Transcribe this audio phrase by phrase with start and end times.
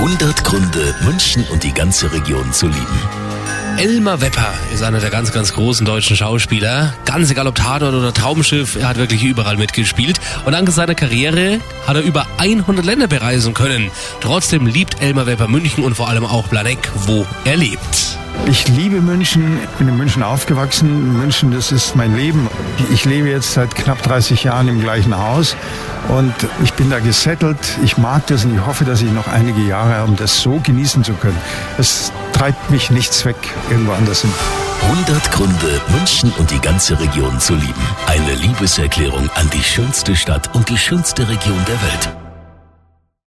[0.00, 3.00] 100 Gründe, München und die ganze Region zu lieben.
[3.76, 6.94] Elmar Wepper ist einer der ganz, ganz großen deutschen Schauspieler.
[7.04, 10.18] Ganz egal ob Tatort oder Traumschiff, er hat wirklich überall mitgespielt.
[10.46, 13.90] Und dank seiner Karriere hat er über 100 Länder bereisen können.
[14.22, 18.16] Trotzdem liebt Elmar Wepper München und vor allem auch Blaneck, wo er lebt.
[18.46, 21.18] Ich liebe München, bin in München aufgewachsen.
[21.18, 22.48] München, das ist mein Leben.
[22.90, 25.56] Ich lebe jetzt seit knapp 30 Jahren im gleichen Haus
[26.08, 27.58] und ich bin da gesettelt.
[27.82, 30.60] Ich mag das und ich hoffe, dass ich noch einige Jahre habe, um das so
[30.62, 31.38] genießen zu können.
[31.78, 33.36] Es treibt mich nichts weg
[33.70, 34.32] irgendwo anders hin.
[34.82, 37.86] 100 Gründe, München und die ganze Region zu lieben.
[38.06, 42.19] Eine Liebeserklärung an die schönste Stadt und die schönste Region der Welt.